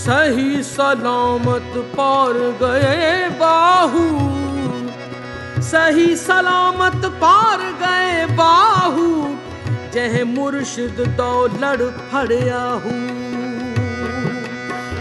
[0.01, 3.09] सही सलामत पार गए
[3.41, 4.05] बाहू
[5.71, 9.09] सही सलामत पार गए बाहू,
[9.95, 13.01] जह मुर्शिद दो लड़ फड़या हूँ।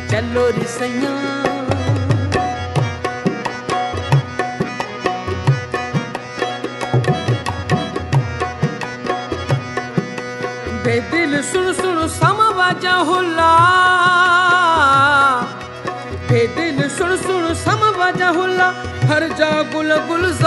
[0.09, 1.13] चलो रे सैया।
[10.83, 13.53] बेदिल सुन सुन सम वजा हुल्ला।
[16.29, 18.67] बेदिल सुन सुन सम वजा हुल्ला।
[19.07, 20.46] हर जा गुल गुलजारी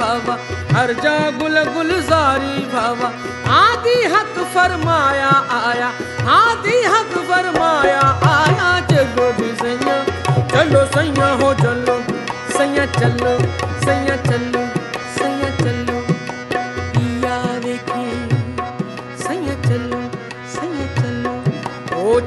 [0.00, 0.34] बाबा,
[0.76, 3.08] हर जा गुल गुलजारी बाबा।
[3.54, 5.88] आदि हक फरमाया आया,
[6.36, 8.00] आदि हक फरमाया
[8.30, 9.96] आया। चलो जी सैया
[10.48, 11.96] चलो, सैया हो चलो।
[12.58, 13.38] सैया चलो
[13.84, 14.60] सैया चलो।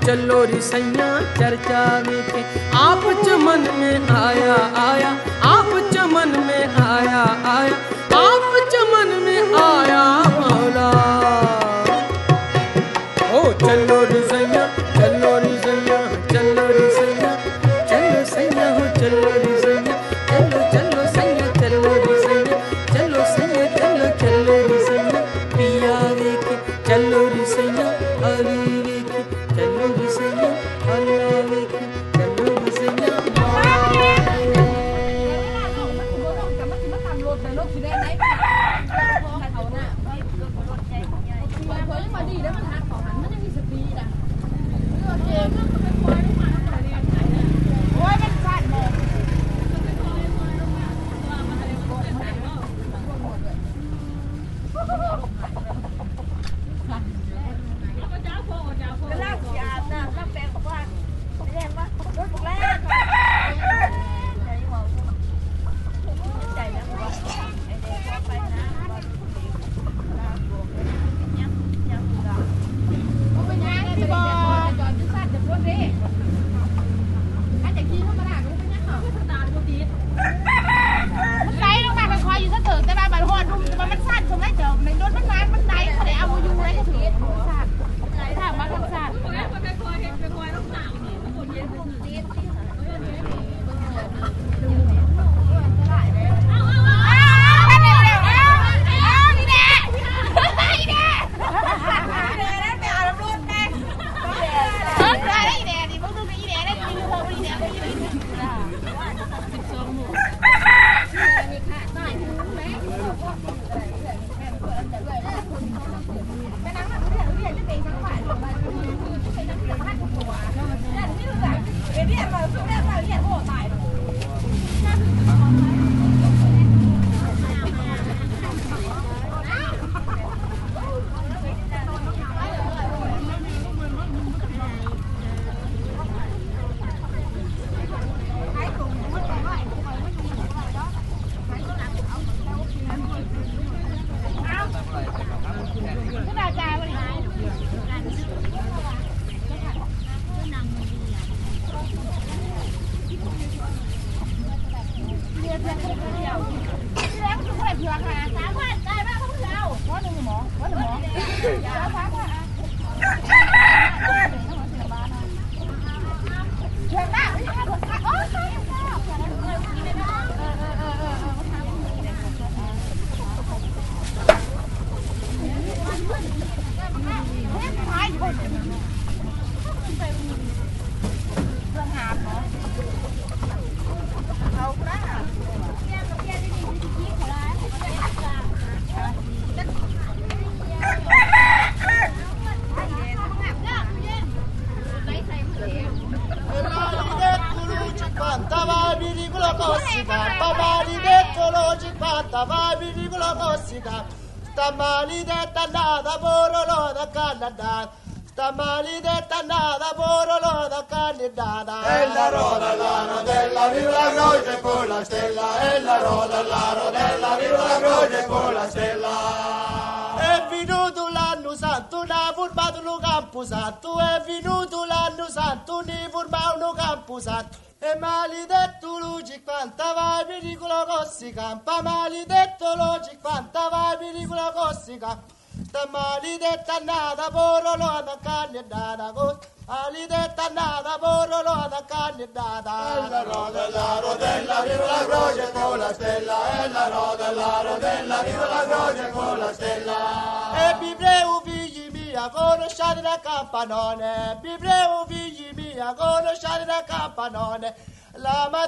[0.06, 2.42] चलो देखे रे सैया, चर्चा के
[2.78, 5.12] आप चमन में आया आया।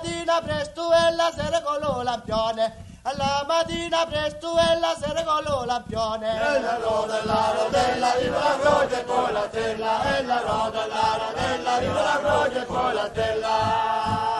[0.05, 2.75] Mattina presto e la sera con lo lampione,
[3.15, 6.35] la mattina presto e la sera con lo lampione.
[6.35, 11.17] E la roda, la rodella, viva la croce con la stella, e la roda, la
[11.17, 14.34] rodella, viva la croce con la stella.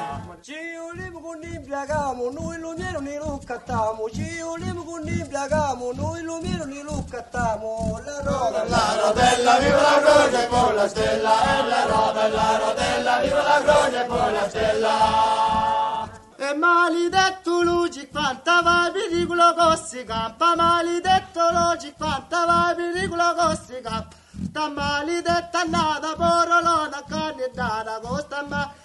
[1.65, 7.99] Impiegamo, noi lumiero ne lo cattiamo, ci uliamo con impiegamo, noi lumiero ne lo cattiamo,
[8.05, 13.17] la roda, La rodella, viva la croce con la stella, e la roda, la rodella,
[13.17, 16.09] viva la croce con la stella.
[16.35, 24.15] E maledetto luci quanta vai pericolo cossi campa, maledetto luci quanta vai pericolo cossi campa.
[24.49, 28.84] Sta maledetta nata, porolona candidata, costa maledetta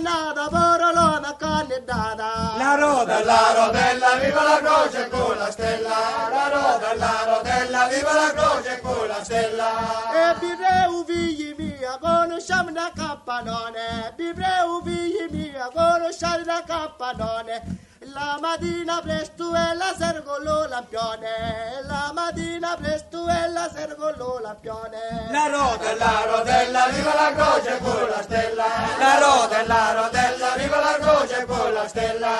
[0.00, 2.56] nata, porolona candidata.
[2.58, 8.12] La roda, la rodella, viva la croce con la stella, la roda, la rodella, viva
[8.14, 9.70] la croce con la stella.
[10.12, 17.92] E Bibreu figli mia, conosciamo la campanone, Bibreu figli mia, conosciamo la campanone.
[18.12, 23.94] La mattina presto e la sera con lo lampione, la mattina presto e la sera
[23.94, 25.28] con lo lampione.
[25.30, 28.64] La roda, la rodella, viva la croce con la stella,
[28.98, 32.36] la roda, la rodella, viva la croce con la stella.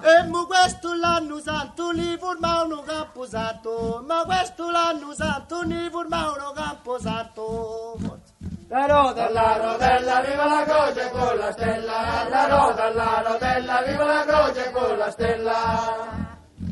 [0.00, 5.90] E mo questo l'anno santo li forma un campo santo, ma questo l'anno santo li
[5.90, 6.48] forma un
[8.70, 14.04] La roda, la rodella, viva la croce con la stella, la roda, la rodella, viva
[14.04, 16.17] la croce con la stella.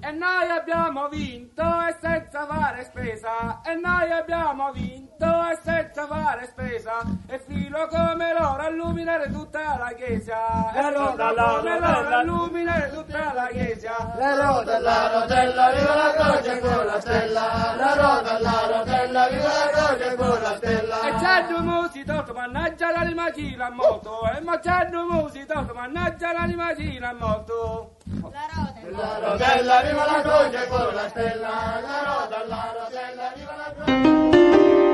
[0.02, 6.46] E noi abbiamo vinto e senza fare spesa, e noi abbiamo vinto e senza fare
[6.46, 12.22] spesa, e filo come l'oro a illuminare tutta la chiesa, e roda, come l'oro a
[12.22, 14.14] illuminare tutta la chiesa.
[14.16, 19.48] La roda, la rodella, viva la croce con la stella, la roda, la rodella, viva
[19.48, 21.00] la croce con la stella.
[21.00, 22.04] E c'è due musi
[22.34, 27.95] mannaggia l'anima chi l'ha morto, e ma c'è due musi mannaggia l'anima chi l'ha morto.
[28.08, 28.20] La
[28.54, 28.98] rotella.
[28.98, 31.80] La rotella arriva la croce con la stella.
[31.82, 34.85] La rotella, la rotella arriva la croce.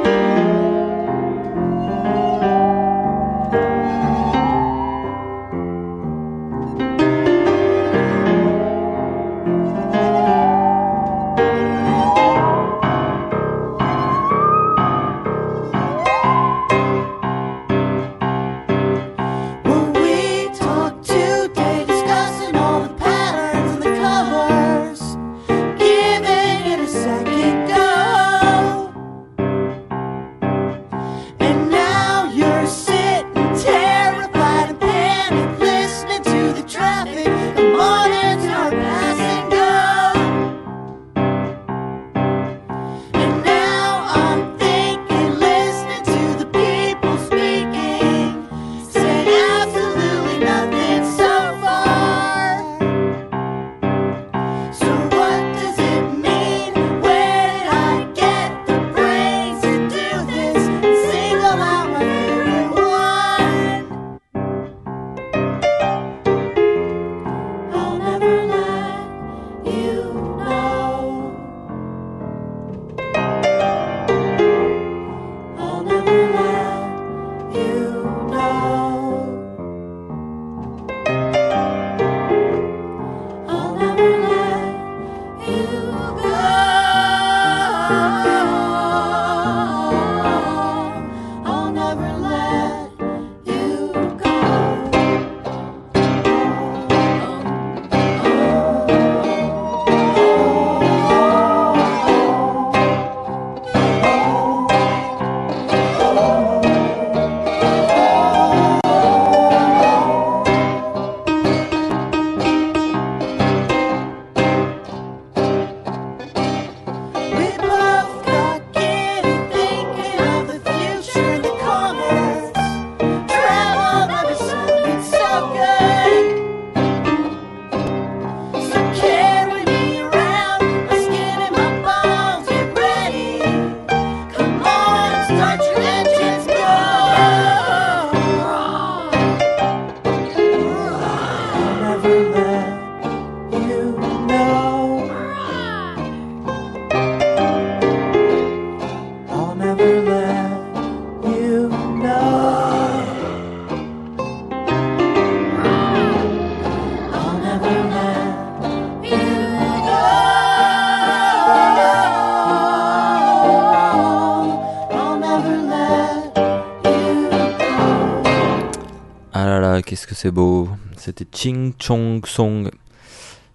[170.23, 170.69] C'est beau.
[170.97, 172.71] C'était Ching Chong Song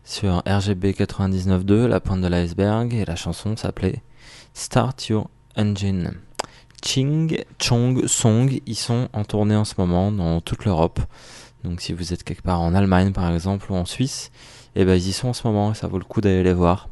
[0.03, 4.03] sur RGB 99.2, la pointe de l'iceberg, et la chanson s'appelait
[4.53, 6.11] Start Your Engine.
[6.83, 10.99] Ching Chong Song, ils sont en tournée en ce moment dans toute l'Europe.
[11.63, 14.29] Donc si vous êtes quelque part en Allemagne par exemple ou en Suisse,
[14.75, 16.53] et ben ils y sont en ce moment et ça vaut le coup d'aller les
[16.53, 16.89] voir.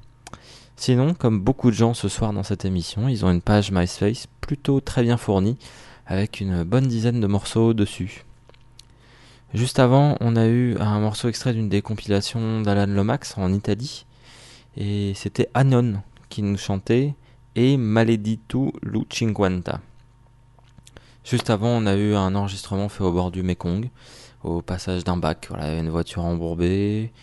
[0.78, 4.28] Sinon, comme beaucoup de gens ce soir dans cette émission, ils ont une page MySpace
[4.40, 5.58] plutôt très bien fournie
[6.08, 8.24] avec une bonne dizaine de morceaux dessus.
[9.56, 14.06] Juste avant, on a eu un morceau extrait d'une des compilations d'Alan Lomax en Italie
[14.76, 17.16] et c'était Anon qui nous chantait
[17.56, 19.80] et Maledito Lu Cinquanta.
[21.24, 23.90] Juste avant, on a eu un enregistrement fait au bord du Mekong,
[24.44, 25.48] au passage d'un bac.
[25.50, 27.14] Voilà, une voiture embourbée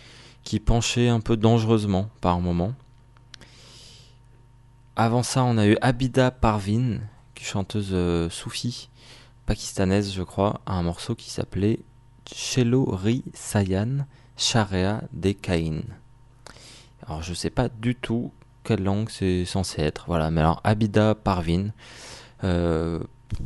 [0.43, 2.73] qui penchait un peu dangereusement par moment.
[4.95, 6.97] Avant ça, on a eu Abida Parvin,
[7.39, 8.89] chanteuse euh, soufie
[9.45, 11.81] pakistanaise, je crois, à un morceau qui s'appelait
[12.31, 14.05] Chelo Ri Sayan
[14.37, 15.81] Sharia de Cain.
[17.05, 18.31] Alors, je sais pas du tout
[18.63, 20.05] quelle langue c'est censé être.
[20.07, 21.69] Voilà, mais alors Abida Parvin.
[22.43, 22.99] Euh,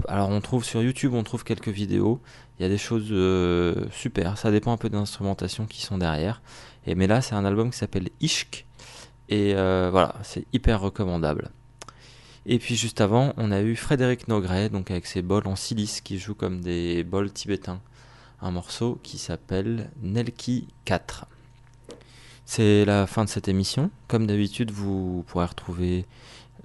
[0.08, 2.22] alors on trouve sur YouTube, on trouve quelques vidéos.
[2.60, 4.38] Il y a des choses euh, super.
[4.38, 6.42] Ça dépend un peu des instrumentations qui sont derrière.
[6.86, 8.66] Et mais là, c'est un album qui s'appelle Ishk.
[9.30, 11.52] Et euh, voilà, c'est hyper recommandable.
[12.46, 16.00] Et puis juste avant, on a eu Frédéric Nogret, donc avec ses bols en silice
[16.00, 17.82] qui jouent comme des bols tibétains.
[18.42, 21.26] Un morceau qui s'appelle Nelki 4.
[22.46, 23.90] C'est la fin de cette émission.
[24.08, 26.06] Comme d'habitude, vous pourrez retrouver,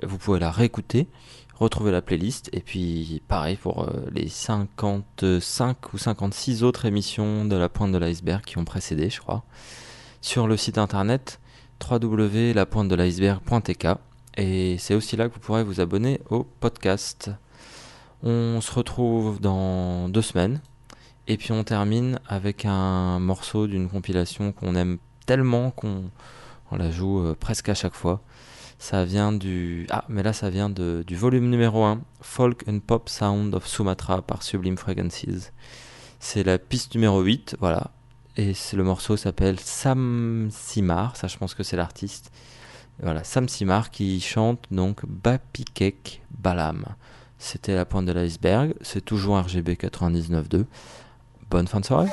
[0.03, 1.09] vous pouvez la réécouter,
[1.55, 7.57] retrouver la playlist, et puis pareil pour euh, les 55 ou 56 autres émissions de
[7.57, 9.43] la pointe de l'iceberg qui ont précédé, je crois,
[10.21, 11.41] sur le site internet
[11.91, 13.87] www.lapointedeliceberg.tk
[14.37, 17.31] et c'est aussi là que vous pourrez vous abonner au podcast.
[18.23, 20.61] On se retrouve dans deux semaines
[21.29, 26.11] et puis on termine avec un morceau d'une compilation qu'on aime tellement qu'on
[26.71, 28.23] on la joue euh, presque à chaque fois.
[28.79, 29.87] Ça vient du...
[29.91, 33.67] Ah, mais là ça vient de, du volume numéro 1, Folk and Pop Sound of
[33.67, 35.53] Sumatra par Sublime Fragrances.
[36.19, 37.91] C'est la piste numéro 8, voilà.
[38.37, 42.33] Et le morceau s'appelle Sam Simar, ça je pense que c'est l'artiste.
[43.03, 46.85] Voilà, Sam Simar qui chante donc Bapikek Balam.
[47.39, 50.65] C'était la pointe de l'iceberg, c'est toujours RGB 99.2.
[51.53, 52.09] Bonne fin de soirée.